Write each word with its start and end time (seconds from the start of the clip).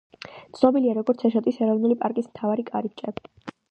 ცნობილია, 0.59 0.95
როგორც 0.99 1.23
ეტოშის 1.31 1.61
ეროვნული 1.69 2.01
პარკის 2.03 2.35
მთავარი 2.35 2.71
კარიბჭე. 2.75 3.19